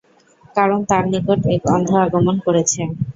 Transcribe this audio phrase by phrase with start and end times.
[0.55, 2.81] কারণ তাঁর নিকট এক অন্ধ আগমন করেছে।